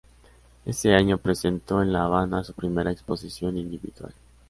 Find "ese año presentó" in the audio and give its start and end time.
0.65-1.83